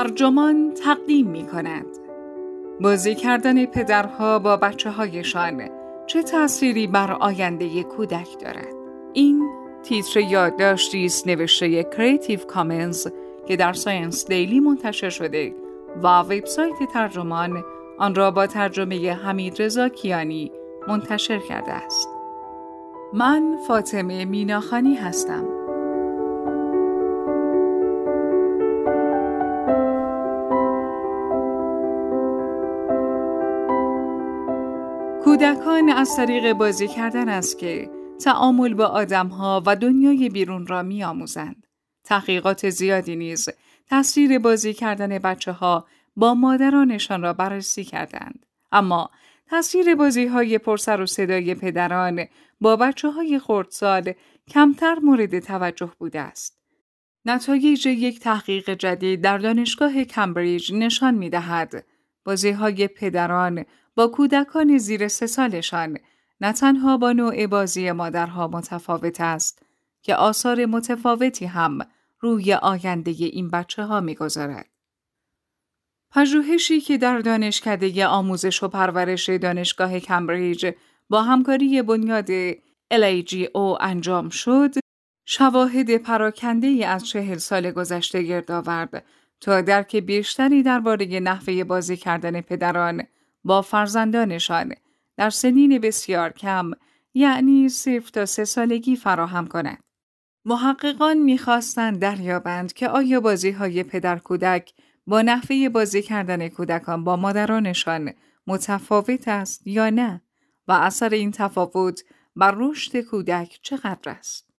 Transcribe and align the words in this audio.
ترجمان 0.00 0.74
تقدیم 0.84 1.26
می 1.26 1.46
کند. 1.46 1.86
بازی 2.80 3.14
کردن 3.14 3.66
پدرها 3.66 4.38
با 4.38 4.56
بچه 4.56 4.90
هایشان 4.90 5.68
چه 6.06 6.22
تأثیری 6.22 6.86
بر 6.86 7.12
آینده 7.12 7.82
کودک 7.82 8.40
دارد؟ 8.40 8.74
این 9.12 9.48
تیتر 9.82 10.20
یادداشتی 10.20 11.04
است 11.04 11.26
نوشته 11.26 11.84
Creative 11.84 12.40
Commons 12.40 13.06
که 13.46 13.56
در 13.56 13.72
Science 13.72 14.26
Daily 14.26 14.60
منتشر 14.60 15.10
شده 15.10 15.54
و 16.02 16.20
وبسایت 16.20 16.76
ترجمان 16.92 17.64
آن 17.98 18.14
را 18.14 18.30
با 18.30 18.46
ترجمه 18.46 19.12
حمید 19.12 19.62
رضا 19.62 19.88
کیانی 19.88 20.52
منتشر 20.88 21.38
کرده 21.38 21.72
است. 21.72 22.08
من 23.12 23.56
فاطمه 23.68 24.24
میناخانی 24.24 24.94
هستم. 24.94 25.59
کودکان 35.24 35.88
از 35.88 36.16
طریق 36.16 36.52
بازی 36.52 36.88
کردن 36.88 37.28
است 37.28 37.58
که 37.58 37.90
تعامل 38.24 38.74
با 38.74 38.86
آدمها 38.86 39.62
و 39.66 39.76
دنیای 39.76 40.28
بیرون 40.28 40.66
را 40.66 40.82
می 40.82 41.04
آموزند. 41.04 41.66
تحقیقات 42.04 42.70
زیادی 42.70 43.16
نیز 43.16 43.48
تاثیر 43.88 44.38
بازی 44.38 44.74
کردن 44.74 45.18
بچه 45.18 45.52
ها 45.52 45.86
با 46.16 46.34
مادرانشان 46.34 47.22
را 47.22 47.32
بررسی 47.32 47.84
کردند. 47.84 48.46
اما 48.72 49.10
تاثیر 49.50 49.94
بازی 49.94 50.26
های 50.26 50.58
پرسر 50.58 51.00
و 51.00 51.06
صدای 51.06 51.54
پدران 51.54 52.24
با 52.60 52.76
بچه 52.76 53.10
های 53.10 53.38
خردسال 53.38 54.12
کمتر 54.48 54.94
مورد 54.94 55.38
توجه 55.38 55.92
بوده 55.98 56.20
است. 56.20 56.60
نتایج 57.24 57.86
یک 57.86 58.20
تحقیق 58.20 58.70
جدید 58.70 59.20
در 59.20 59.38
دانشگاه 59.38 60.04
کمبریج 60.04 60.72
نشان 60.74 61.14
می 61.14 61.30
دهد 61.30 61.84
بازی 62.24 62.50
های 62.50 62.88
پدران 62.88 63.64
با 63.94 64.06
کودکان 64.06 64.78
زیر 64.78 65.08
سه 65.08 65.26
سالشان 65.26 65.98
نه 66.40 66.52
تنها 66.52 66.96
با 66.96 67.12
نوع 67.12 67.46
بازی 67.46 67.92
مادرها 67.92 68.48
متفاوت 68.48 69.20
است 69.20 69.62
که 70.02 70.14
آثار 70.14 70.66
متفاوتی 70.66 71.46
هم 71.46 71.78
روی 72.20 72.54
آینده 72.54 73.10
این 73.10 73.48
بچه 73.48 73.84
ها 73.84 74.00
می 74.00 74.14
گذارد. 74.14 74.66
پژوهشی 76.10 76.80
که 76.80 76.98
در 76.98 77.18
دانشکده 77.18 78.06
آموزش 78.06 78.62
و 78.62 78.68
پرورش 78.68 79.28
دانشگاه 79.28 80.00
کمبریج 80.00 80.72
با 81.08 81.22
همکاری 81.22 81.82
بنیاد 81.82 82.52
LAGO 82.94 83.76
انجام 83.80 84.28
شد، 84.28 84.74
شواهد 85.24 85.96
پراکنده 85.96 86.66
ای 86.66 86.84
از 86.84 87.06
چهل 87.06 87.38
سال 87.38 87.70
گذشته 87.70 88.22
گرد 88.22 88.50
آورد 88.50 89.04
تا 89.40 89.60
درک 89.60 89.96
بیشتری 89.96 90.62
درباره 90.62 91.20
نحوه 91.20 91.64
بازی 91.64 91.96
کردن 91.96 92.40
پدران 92.40 93.02
با 93.44 93.62
فرزندانشان 93.62 94.74
در 95.16 95.30
سنین 95.30 95.78
بسیار 95.78 96.32
کم 96.32 96.70
یعنی 97.14 97.68
صرف 97.68 98.10
تا 98.10 98.26
سه 98.26 98.44
سالگی 98.44 98.96
فراهم 98.96 99.46
کند. 99.46 99.82
محققان 100.44 101.18
می‌خواستند 101.18 101.98
دریابند 101.98 102.72
که 102.72 102.88
آیا 102.88 103.20
بازی 103.20 103.50
های 103.50 103.82
پدر 103.82 104.18
کودک 104.18 104.72
با 105.06 105.22
نحوه 105.22 105.68
بازی 105.68 106.02
کردن 106.02 106.48
کودکان 106.48 107.04
با 107.04 107.16
مادرانشان 107.16 108.12
متفاوت 108.46 109.28
است 109.28 109.66
یا 109.66 109.90
نه 109.90 110.22
و 110.68 110.72
اثر 110.72 111.08
این 111.08 111.30
تفاوت 111.30 112.04
بر 112.36 112.54
رشد 112.56 113.00
کودک 113.00 113.58
چقدر 113.62 114.10
است. 114.10 114.50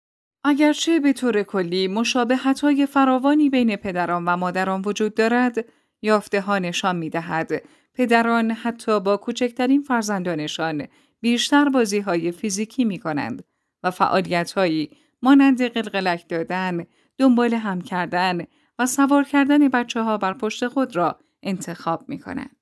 اگرچه 0.44 1.00
به 1.00 1.12
طور 1.12 1.42
کلی 1.42 1.88
مشابهت 1.88 2.60
های 2.60 2.86
فراوانی 2.86 3.50
بین 3.50 3.76
پدران 3.76 4.24
و 4.24 4.36
مادران 4.36 4.82
وجود 4.86 5.14
دارد، 5.14 5.64
یافته 6.02 6.40
ها 6.40 6.58
نشان 6.58 6.96
می 6.96 7.10
دهد 7.10 7.62
پدران 8.00 8.50
حتی 8.50 9.00
با 9.00 9.16
کوچکترین 9.16 9.82
فرزندانشان 9.82 10.86
بیشتر 11.20 11.68
بازی 11.68 12.00
های 12.00 12.32
فیزیکی 12.32 12.84
می 12.84 12.98
کنند 12.98 13.44
و 13.82 13.90
فعالیت 13.90 14.52
هایی 14.52 14.90
مانند 15.22 15.62
قلقلک 15.62 16.28
دادن، 16.28 16.86
دنبال 17.18 17.54
هم 17.54 17.80
کردن 17.80 18.44
و 18.78 18.86
سوار 18.86 19.24
کردن 19.24 19.68
بچه 19.68 20.02
ها 20.02 20.18
بر 20.18 20.32
پشت 20.32 20.68
خود 20.68 20.96
را 20.96 21.18
انتخاب 21.42 22.04
می 22.08 22.18
کنند. 22.18 22.56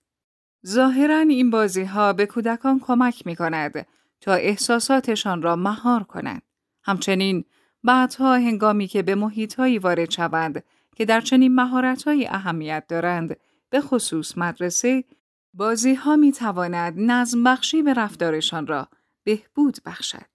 ظاهرا 0.67 1.19
این 1.19 1.51
بازی 1.51 1.85
ها 1.85 2.13
به 2.13 2.27
کودکان 2.27 2.81
کمک 2.81 3.27
می 3.27 3.37
کند 3.37 3.87
تا 4.21 4.35
احساساتشان 4.35 5.43
را 5.43 5.57
مهار 5.57 6.03
کنند. 6.03 6.43
همچنین 6.85 7.45
بعدها 7.85 8.35
هنگامی 8.35 8.87
که 8.87 9.03
به 9.03 9.15
محیط 9.15 9.55
هایی 9.55 9.79
وارد 9.79 10.11
شوند 10.11 10.65
که 10.97 11.05
در 11.05 11.21
چنین 11.21 11.55
مهارت 11.55 12.05
اهمیت 12.09 12.85
دارند 12.89 13.37
به 13.71 13.81
خصوص 13.81 14.39
مدرسه 14.39 15.05
بازی 15.55 15.95
ها 15.95 16.17
می 16.17 16.33
تواند 16.33 16.95
نظم 16.97 17.45
بخشی 17.45 17.83
به 17.83 17.95
رفتارشان 17.95 18.67
را 18.67 18.89
بهبود 19.25 19.79
بخشد. 19.87 20.27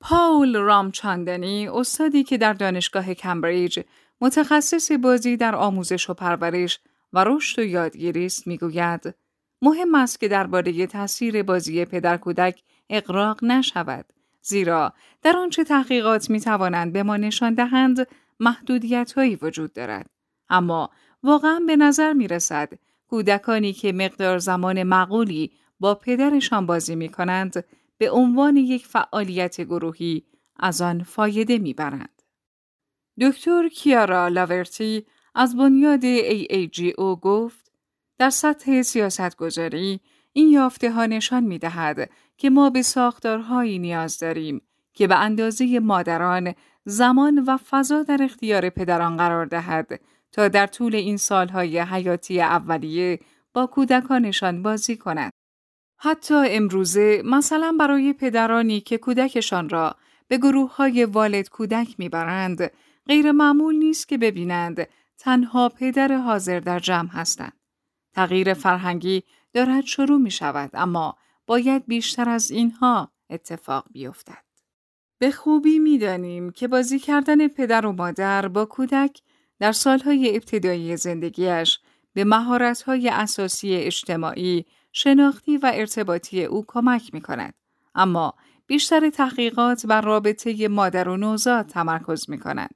پاول 0.00 0.56
رامچاندنی 0.56 1.68
استادی 1.68 2.24
که 2.24 2.38
در 2.38 2.52
دانشگاه 2.52 3.14
کمبریج 3.14 3.80
متخصص 4.20 4.92
بازی 4.92 5.36
در 5.36 5.54
آموزش 5.54 6.10
و 6.10 6.14
پرورش 6.14 6.80
و 7.12 7.24
رشد 7.24 7.58
و 7.58 7.62
یادگیری 7.62 8.26
است 8.26 8.46
می‌گوید 8.46 9.14
مهم 9.62 9.94
است 9.94 10.20
که 10.20 10.28
درباره 10.28 10.86
تاثیر 10.86 11.42
بازی 11.42 11.84
پدر 11.84 12.16
کودک 12.16 12.62
اقراق 12.90 13.44
نشود 13.44 14.04
زیرا 14.42 14.92
در 15.22 15.36
آنچه 15.36 15.64
تحقیقات 15.64 16.30
می 16.30 16.40
توانند 16.40 16.92
به 16.92 17.02
ما 17.02 17.16
نشان 17.16 17.54
دهند 17.54 18.06
محدودیت 18.40 19.12
هایی 19.12 19.38
وجود 19.42 19.72
دارد 19.72 20.10
اما 20.48 20.90
واقعا 21.22 21.60
به 21.66 21.76
نظر 21.76 22.12
می 22.12 22.28
رسد 22.28 22.72
کودکانی 23.08 23.72
که 23.72 23.92
مقدار 23.92 24.38
زمان 24.38 24.82
معقولی 24.82 25.52
با 25.80 25.94
پدرشان 25.94 26.66
بازی 26.66 26.96
می 26.96 27.08
کنند 27.08 27.64
به 27.98 28.10
عنوان 28.10 28.56
یک 28.56 28.86
فعالیت 28.86 29.60
گروهی 29.60 30.24
از 30.56 30.80
آن 30.80 31.02
فایده 31.02 31.58
می 31.58 31.74
برند. 31.74 32.22
دکتر 33.20 33.68
کیارا 33.68 34.28
لاورتی 34.28 35.06
از 35.34 35.56
بنیاد 35.56 36.00
AAGO 36.02 37.20
گفت 37.20 37.72
در 38.18 38.30
سطح 38.30 38.82
سیاست 38.82 39.36
گذاری 39.36 40.00
این 40.32 40.48
یافته 40.48 40.92
ها 40.92 41.06
نشان 41.06 41.44
می 41.44 41.58
دهد 41.58 42.10
که 42.36 42.50
ما 42.50 42.70
به 42.70 42.82
ساختارهایی 42.82 43.78
نیاز 43.78 44.18
داریم 44.18 44.62
که 44.92 45.06
به 45.06 45.18
اندازه 45.18 45.78
مادران 45.78 46.54
زمان 46.84 47.38
و 47.38 47.56
فضا 47.56 48.02
در 48.02 48.18
اختیار 48.22 48.70
پدران 48.70 49.16
قرار 49.16 49.46
دهد 49.46 50.00
تا 50.34 50.48
در 50.48 50.66
طول 50.66 50.94
این 50.94 51.16
سالهای 51.16 51.78
حیاتی 51.78 52.40
اولیه 52.40 53.20
با 53.52 53.66
کودکانشان 53.66 54.62
بازی 54.62 54.96
کند. 54.96 55.32
حتی 55.98 56.34
امروزه 56.34 57.22
مثلا 57.24 57.76
برای 57.80 58.12
پدرانی 58.12 58.80
که 58.80 58.98
کودکشان 58.98 59.68
را 59.68 59.96
به 60.28 60.38
گروه 60.38 60.76
های 60.76 61.04
والد 61.04 61.48
کودک 61.48 61.94
می‌برند 61.98 62.70
غیر 63.06 63.32
معمول 63.32 63.76
نیست 63.76 64.08
که 64.08 64.18
ببینند 64.18 64.88
تنها 65.18 65.68
پدر 65.68 66.12
حاضر 66.12 66.60
در 66.60 66.78
جمع 66.78 67.08
هستند. 67.08 67.60
تغییر 68.14 68.54
فرهنگی 68.54 69.22
دارد 69.52 69.84
شروع 69.84 70.18
می 70.18 70.30
شود 70.30 70.70
اما 70.74 71.16
باید 71.46 71.86
بیشتر 71.86 72.28
از 72.28 72.50
اینها 72.50 73.12
اتفاق 73.30 73.84
بیفتد. 73.92 74.44
به 75.18 75.30
خوبی 75.30 75.78
می‌دانیم 75.78 76.50
که 76.50 76.68
بازی 76.68 76.98
کردن 76.98 77.48
پدر 77.48 77.86
و 77.86 77.92
مادر 77.92 78.48
با 78.48 78.64
کودک 78.64 79.20
در 79.64 79.72
سالهای 79.72 80.36
ابتدایی 80.36 80.96
زندگیش 80.96 81.78
به 82.12 82.24
مهارت‌های 82.24 83.08
اساسی 83.08 83.74
اجتماعی، 83.74 84.64
شناختی 84.92 85.56
و 85.56 85.72
ارتباطی 85.74 86.44
او 86.44 86.64
کمک 86.68 87.14
می 87.14 87.20
کند. 87.20 87.54
اما 87.94 88.34
بیشتر 88.66 89.10
تحقیقات 89.10 89.86
بر 89.86 90.00
رابطه 90.00 90.68
مادر 90.68 91.08
و 91.08 91.16
نوزاد 91.16 91.66
تمرکز 91.66 92.30
می 92.30 92.38
کنند. 92.38 92.74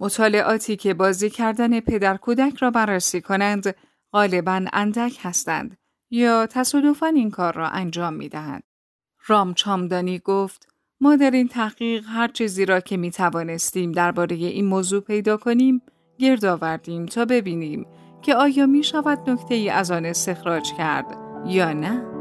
مطالعاتی 0.00 0.76
که 0.76 0.94
بازی 0.94 1.30
کردن 1.30 1.80
پدر 1.80 2.16
کودک 2.16 2.56
را 2.56 2.70
بررسی 2.70 3.20
کنند 3.20 3.74
غالبا 4.12 4.64
اندک 4.72 5.18
هستند 5.22 5.76
یا 6.10 6.46
تصادفاً 6.46 7.06
این 7.06 7.30
کار 7.30 7.54
را 7.54 7.68
انجام 7.68 8.14
می 8.14 8.28
دهند. 8.28 8.62
رام 9.26 9.54
چامدانی 9.54 10.18
گفت 10.18 10.68
ما 11.00 11.16
در 11.16 11.30
این 11.30 11.48
تحقیق 11.48 12.04
هر 12.08 12.28
چیزی 12.28 12.64
را 12.64 12.80
که 12.80 12.96
می 12.96 13.10
توانستیم 13.10 13.92
درباره 13.92 14.36
این 14.36 14.66
موضوع 14.66 15.00
پیدا 15.00 15.36
کنیم 15.36 15.82
گرد 16.20 16.44
آوردیم 16.44 17.06
تا 17.06 17.24
ببینیم 17.24 17.86
که 18.22 18.34
آیا 18.34 18.66
می 18.66 18.84
شود 18.84 19.30
نکته 19.30 19.54
ای 19.54 19.70
از 19.70 19.90
آن 19.90 20.04
استخراج 20.04 20.72
کرد 20.78 21.06
یا 21.46 21.72
نه؟ 21.72 22.19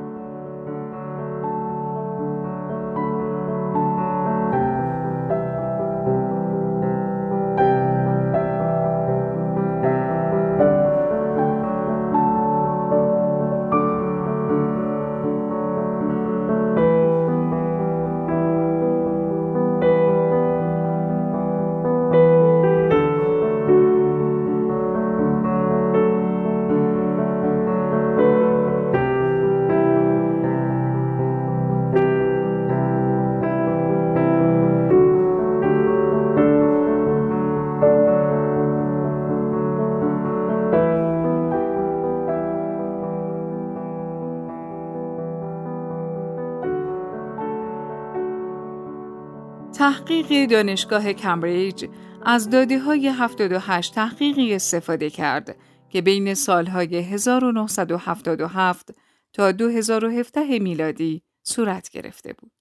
تحقیق 50.29 50.49
دانشگاه 50.49 51.13
کمبریج 51.13 51.85
از 52.25 52.49
داده 52.49 52.79
های 52.79 53.07
78 53.07 53.95
تحقیقی 53.95 54.53
استفاده 54.53 55.09
کرد 55.09 55.55
که 55.89 56.01
بین 56.01 56.33
سالهای 56.33 56.95
1977 56.95 58.95
تا 59.33 59.51
2017 59.51 60.59
میلادی 60.59 61.23
صورت 61.43 61.89
گرفته 61.89 62.33
بود. 62.33 62.51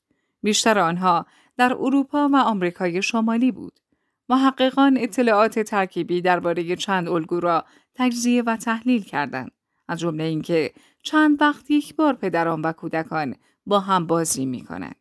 بیشتر 0.43 0.79
آنها 0.79 1.27
در 1.57 1.73
اروپا 1.73 2.29
و 2.33 2.37
آمریکای 2.37 3.03
شمالی 3.03 3.53
بود. 3.53 3.81
محققان 4.29 4.99
اطلاعات 5.01 5.59
ترکیبی 5.59 6.21
درباره 6.21 6.77
چند 6.77 7.09
الگو 7.09 7.41
را 7.41 7.65
تجزیه 7.95 8.43
و 8.43 8.57
تحلیل 8.57 9.03
کردند. 9.03 9.51
از 9.89 9.99
جمله 9.99 10.25
اینکه 10.25 10.73
چند 11.03 11.43
وقت 11.43 11.71
یک 11.71 11.97
بار 11.97 12.15
پدران 12.15 12.61
و 12.61 12.73
کودکان 12.73 13.35
با 13.67 13.81
هم 13.81 14.07
بازی 14.07 14.47
می 14.47 14.65
کنند. 14.65 14.97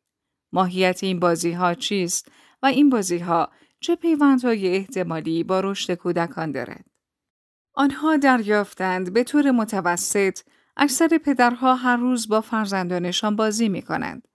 ماهیت 0.52 1.04
این 1.04 1.20
بازی 1.20 1.52
ها 1.52 1.74
چیست 1.74 2.32
این 2.68 2.90
بازی 2.90 3.18
ها 3.18 3.52
چه 3.80 3.96
پیوندهای 3.96 4.68
احتمالی 4.76 5.44
با 5.44 5.60
رشد 5.60 5.94
کودکان 5.94 6.52
دارد؟ 6.52 6.86
آنها 7.74 8.18
دریافتند 8.18 9.14
به 9.14 9.24
طور 9.24 9.52
متوسط 9.52 10.40
اکثر 10.78 11.18
پدرها 11.18 11.76
هر 11.76 11.98
روز 11.98 12.28
با 12.28 12.42
فرزندانشان 12.42 13.36
بازی 13.36 13.70
می 13.70 13.82
کنند. 13.82 14.28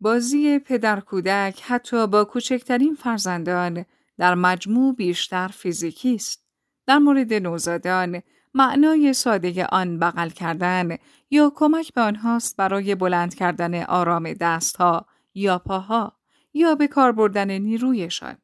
بازی 0.00 0.58
پدر 0.58 1.00
کودک 1.00 1.62
حتی 1.62 2.06
با 2.06 2.24
کوچکترین 2.24 2.94
فرزندان 2.94 3.84
در 4.18 4.34
مجموع 4.34 4.94
بیشتر 4.94 5.48
فیزیکی 5.48 6.14
است. 6.14 6.46
در 6.86 6.98
مورد 6.98 7.34
نوزادان 7.34 8.22
معنای 8.54 9.12
ساده 9.12 9.66
آن 9.66 9.98
بغل 9.98 10.28
کردن 10.28 10.96
یا 11.30 11.52
کمک 11.54 11.94
به 11.94 12.00
آنهاست 12.00 12.56
برای 12.56 12.94
بلند 12.94 13.34
کردن 13.34 13.82
آرام 13.82 14.32
دستها 14.32 15.06
یا 15.34 15.58
پاها 15.58 16.19
یا 16.54 16.74
به 16.74 16.88
کار 16.88 17.12
بردن 17.12 17.50
نیرویشان. 17.50 18.36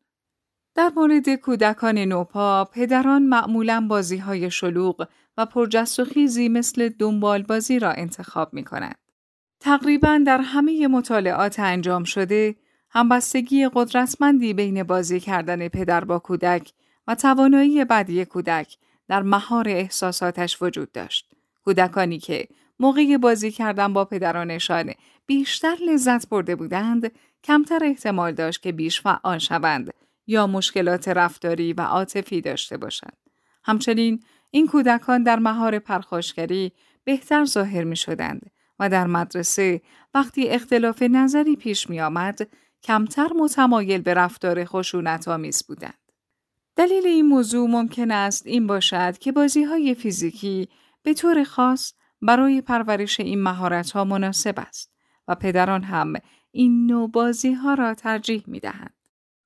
در 0.75 0.93
مورد 0.97 1.35
کودکان 1.35 1.99
نوپا، 1.99 2.65
پدران 2.65 3.23
معمولا 3.23 3.87
بازی 3.89 4.17
های 4.17 4.51
شلوغ 4.51 5.09
و 5.37 5.47
پرجست 5.47 6.01
و 6.01 6.05
خیزی 6.05 6.49
مثل 6.49 6.89
دنبال 6.89 7.43
بازی 7.43 7.79
را 7.79 7.93
انتخاب 7.93 8.55
می 8.55 8.65
کنند. 8.65 8.99
تقریبا 9.61 10.21
در 10.27 10.39
همه 10.39 10.87
مطالعات 10.87 11.61
انجام 11.61 12.05
شده، 12.05 12.57
همبستگی 12.91 13.69
قدرتمندی 13.75 14.55
بین 14.55 14.83
بازی 14.83 15.21
کردن 15.21 15.69
پدر 15.69 16.05
با 16.05 16.19
کودک 16.19 16.73
و 17.07 17.15
توانایی 17.15 17.85
بعدی 17.85 18.25
کودک 18.25 18.77
در 19.09 19.23
مهار 19.23 19.69
احساساتش 19.69 20.63
وجود 20.63 20.93
داشت. 20.93 21.33
کودکانی 21.65 22.19
که 22.19 22.49
موقع 22.79 23.17
بازی 23.17 23.51
کردن 23.51 23.93
با 23.93 24.05
پدرانشان 24.05 24.93
بیشتر 25.27 25.77
لذت 25.89 26.29
برده 26.29 26.57
بودند، 26.57 27.13
کمتر 27.45 27.85
احتمال 27.85 28.33
داشت 28.33 28.63
که 28.63 28.73
بیش 28.73 29.01
فعال 29.01 29.39
شوند 29.39 29.93
یا 30.27 30.47
مشکلات 30.47 31.09
رفتاری 31.09 31.73
و 31.73 31.81
عاطفی 31.81 32.41
داشته 32.41 32.77
باشند. 32.77 33.17
همچنین 33.65 34.23
این 34.51 34.67
کودکان 34.67 35.23
در 35.23 35.39
مهار 35.39 35.79
پرخاشگری 35.79 36.73
بهتر 37.05 37.45
ظاهر 37.45 37.85
می 37.85 37.97
شدند 37.97 38.51
و 38.79 38.89
در 38.89 39.07
مدرسه 39.07 39.81
وقتی 40.15 40.49
اختلاف 40.49 41.03
نظری 41.03 41.57
پیش 41.57 41.91
می 41.91 42.01
آمد 42.01 42.49
کمتر 42.83 43.29
متمایل 43.37 44.01
به 44.01 44.15
رفتار 44.15 44.65
خشونت 44.65 45.29
آمیز 45.29 45.65
بودند. 45.69 45.99
دلیل 46.77 47.07
این 47.07 47.27
موضوع 47.27 47.71
ممکن 47.71 48.11
است 48.11 48.47
این 48.47 48.67
باشد 48.67 49.19
که 49.19 49.33
بازی 49.33 49.63
های 49.63 49.95
فیزیکی 49.95 50.69
به 51.03 51.15
طور 51.15 51.45
خاص 51.45 51.93
برای 52.23 52.61
پرورش 52.61 53.21
این 53.21 53.43
مهارت 53.43 53.91
ها 53.91 54.05
مناسب 54.05 54.55
است 54.57 54.93
و 55.29 55.35
پدران 55.35 55.83
هم 55.83 56.13
این 56.51 56.87
نوع 56.87 57.11
بازی 57.11 57.53
ها 57.53 57.75
را 57.75 57.95
ترجیح 57.95 58.45
می 58.47 58.61
دهند. 58.61 58.95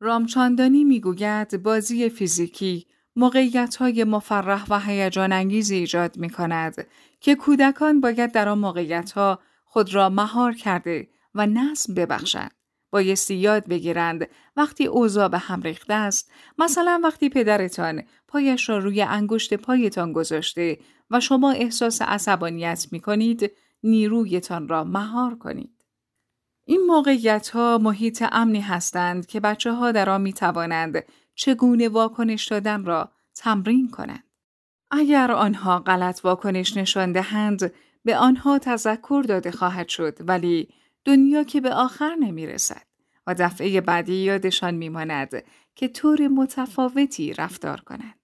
رامچاندانی 0.01 0.85
می 0.85 1.01
گوید 1.01 1.63
بازی 1.63 2.09
فیزیکی 2.09 2.87
موقعیت 3.17 3.77
های 3.77 4.05
مفرح 4.05 4.67
و 4.71 4.81
هیجان 4.81 5.33
انگیزی 5.33 5.77
ایجاد 5.77 6.17
می 6.17 6.31
کند 6.31 6.87
که 7.21 7.35
کودکان 7.35 8.01
باید 8.01 8.33
در 8.33 8.49
آن 8.49 8.59
موقعیت 8.59 9.13
ها 9.13 9.39
خود 9.65 9.95
را 9.95 10.09
مهار 10.09 10.53
کرده 10.53 11.09
و 11.35 11.47
نظم 11.47 11.95
ببخشند. 11.95 12.51
بایستی 12.91 13.35
یاد 13.35 13.69
بگیرند 13.69 14.29
وقتی 14.57 14.87
اوضاع 14.87 15.29
به 15.29 15.39
هم 15.39 15.63
ریخته 15.63 15.95
است 15.95 16.31
مثلا 16.59 17.01
وقتی 17.05 17.29
پدرتان 17.29 18.03
پایش 18.29 18.69
را 18.69 18.79
روی 18.79 19.03
انگشت 19.03 19.55
پایتان 19.55 20.13
گذاشته 20.13 20.79
و 21.11 21.21
شما 21.21 21.51
احساس 21.51 22.03
عصبانیت 22.03 22.87
می 22.93 23.01
کنید 23.01 23.51
نیرویتان 23.83 24.69
را 24.69 24.85
مهار 24.85 25.35
کنید. 25.35 25.85
این 26.65 26.81
موقعیت 26.87 27.49
ها 27.49 27.79
محیط 27.83 28.25
امنی 28.33 28.61
هستند 28.61 29.27
که 29.27 29.41
بچه 29.41 29.73
ها 29.73 29.93
در 29.93 30.11
آن 30.11 30.21
می 30.21 30.33
توانند 30.33 31.05
چگونه 31.35 31.89
واکنش 31.89 32.49
دادن 32.49 32.85
را 32.85 33.13
تمرین 33.35 33.91
کنند. 33.91 34.25
اگر 34.91 35.33
آنها 35.33 35.79
غلط 35.79 36.25
واکنش 36.25 36.77
نشان 36.77 37.13
دهند 37.13 37.73
به 38.05 38.17
آنها 38.17 38.59
تذکر 38.59 39.25
داده 39.29 39.51
خواهد 39.51 39.89
شد 39.89 40.19
ولی 40.21 40.69
دنیا 41.05 41.45
که 41.45 41.61
به 41.61 41.75
آخر 41.75 42.15
نمی 42.15 42.47
رسد 42.47 42.83
و 43.27 43.35
دفعه 43.35 43.81
بعدی 43.81 44.15
یادشان 44.15 44.75
میماند 44.75 45.45
که 45.75 45.89
طور 45.89 46.29
متفاوتی 46.29 47.33
رفتار 47.33 47.81
کنند. 47.81 48.20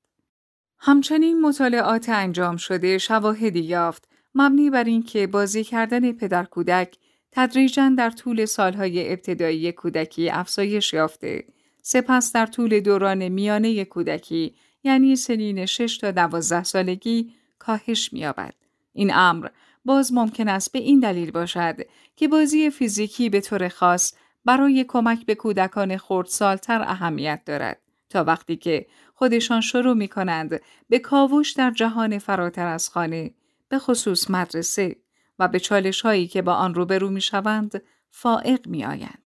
همچنین 0.87 1.41
مطالعات 1.41 2.09
انجام 2.09 2.57
شده 2.57 2.99
شواهدی 2.99 3.61
یافت 3.61 4.09
مبنی 4.35 4.71
بر 4.71 4.85
اینکه 4.85 5.27
بازی 5.27 5.65
کردن 5.65 6.13
پدر 6.13 6.45
کودک 6.45 6.97
تدریجا 7.33 7.93
در 7.99 8.11
طول 8.11 8.45
سالهای 8.45 9.13
ابتدایی 9.13 9.73
کودکی 9.73 10.31
افزایش 10.31 10.93
یافته 10.93 11.45
سپس 11.83 12.33
در 12.33 12.47
طول 12.47 12.81
دوران 12.81 13.29
میانه 13.29 13.85
کودکی 13.85 14.55
یعنی 14.85 15.17
سنین 15.17 15.67
6 15.67 15.99
تا 15.99 16.11
12 16.11 16.65
سالگی 16.65 17.33
کاهش 17.59 18.13
می‌یابد. 18.13 18.55
این 18.93 19.15
امر 19.15 19.49
باز 19.85 20.13
ممکن 20.13 20.49
است 20.49 20.73
به 20.73 20.79
این 20.79 21.01
دلیل 21.01 21.31
باشد 21.31 21.77
که 22.17 22.29
بازی 22.29 22.71
فیزیکی 22.71 23.29
به 23.29 23.41
طور 23.41 23.69
خاص 23.69 24.15
برای 24.45 24.85
کمک 24.89 25.27
به 25.27 25.35
کودکان 25.35 25.97
خردسالتر 25.97 26.83
اهمیت 26.83 27.43
دارد 27.47 27.86
تا 28.11 28.25
وقتی 28.25 28.57
که 28.57 28.87
خودشان 29.15 29.61
شروع 29.61 29.95
می 29.95 30.09
کنند 30.09 30.61
به 30.89 30.99
کاوش 30.99 31.53
در 31.53 31.71
جهان 31.71 32.19
فراتر 32.19 32.67
از 32.67 32.89
خانه 32.89 33.35
به 33.69 33.79
خصوص 33.79 34.31
مدرسه 34.31 34.97
و 35.39 35.49
به 35.49 35.61
چالش 35.61 36.01
هایی 36.01 36.27
که 36.27 36.43
با 36.43 36.55
آن 36.55 36.75
روبرو 36.75 37.11
می 37.11 37.21
شوند 37.21 37.83
فائق 38.11 38.69
می 38.69 38.85
آیند. 38.85 39.23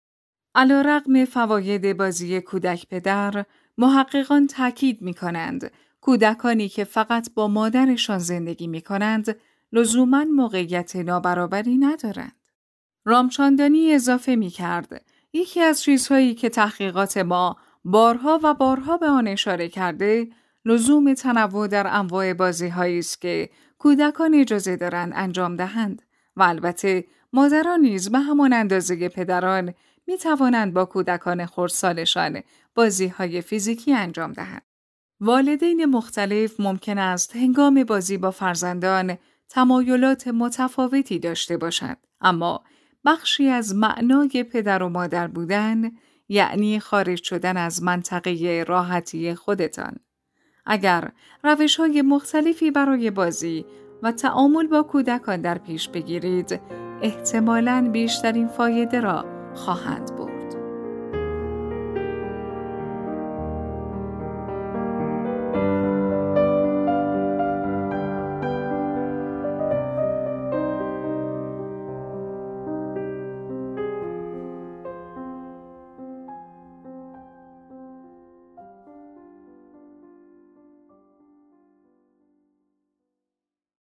علا 0.56 0.82
رقم 0.82 1.26
فواید 1.26 1.98
بازی 1.98 2.42
کودک 2.42 2.88
پدر 2.88 3.46
محققان 3.78 4.48
تاکید 4.48 5.02
می 5.02 5.14
کنند 5.14 5.72
کودکانی 6.02 6.70
که 6.70 6.84
فقط 6.84 7.34
با 7.34 7.48
مادرشان 7.48 8.20
زندگی 8.20 8.68
می 8.68 8.82
کنند 8.82 9.36
لزوما 9.74 10.24
موقعیت 10.24 10.96
نابرابری 10.96 11.78
ندارند. 11.78 12.36
رامچاندانی 13.06 13.94
اضافه 13.94 14.36
می 14.36 14.50
کرد. 14.50 15.06
یکی 15.34 15.62
از 15.62 15.82
چیزهایی 15.82 16.36
که 16.36 16.50
تحقیقات 16.50 17.18
ما 17.18 17.58
بارها 17.84 18.40
و 18.44 18.54
بارها 18.54 18.98
به 18.98 19.08
آن 19.08 19.28
اشاره 19.28 19.70
کرده 19.70 20.28
لزوم 20.66 21.14
تنوع 21.14 21.68
در 21.68 21.88
انواع 21.88 22.34
بازی 22.34 22.68
است 22.68 23.22
که 23.22 23.50
کودکان 23.78 24.36
اجازه 24.36 24.76
دارند 24.76 25.14
انجام 25.16 25.56
دهند 25.56 26.02
و 26.36 26.44
البته 26.44 27.06
مادران 27.34 27.80
نیز 27.80 28.12
به 28.12 28.20
همان 28.20 28.54
اندازه 28.54 29.10
پدران 29.10 29.74
می 30.08 30.18
توانند 30.18 30.74
با 30.74 30.86
کودکان 30.86 31.46
خردسالشان 31.46 32.42
بازی 32.76 33.08
های 33.08 33.42
فیزیکی 33.42 33.94
انجام 33.94 34.34
دهند. 34.34 34.62
والدین 35.22 35.86
مختلف 35.86 36.60
ممکن 36.60 36.98
است 36.98 37.36
هنگام 37.36 37.84
بازی 37.84 38.18
با 38.18 38.32
فرزندان 38.32 39.18
تمایلات 39.50 40.28
متفاوتی 40.28 41.20
داشته 41.20 41.58
باشند 41.58 41.98
اما 42.22 42.64
بخشی 43.06 43.48
از 43.48 43.76
معنای 43.76 44.46
پدر 44.52 44.84
و 44.84 44.90
مادر 44.90 45.28
بودن 45.28 45.92
یعنی 46.30 46.80
خارج 46.80 47.24
شدن 47.24 47.58
از 47.58 47.84
منطقه 47.84 48.66
راحتی 48.68 49.36
خودتان. 49.36 49.96
اگر 50.66 51.12
روش 51.44 51.76
های 51.80 52.02
مختلفی 52.02 52.72
برای 52.72 53.12
بازی 53.12 53.66
و 54.04 54.12
تعامل 54.12 54.68
با 54.68 54.84
کودکان 54.84 55.42
در 55.42 55.58
پیش 55.58 55.90
بگیرید 55.90 56.62
احتمالاً 57.02 57.90
بیشترین 57.92 58.48
فایده 58.48 59.00
را 59.00 59.26
خواهند 59.56 60.16
بود. 60.16 60.29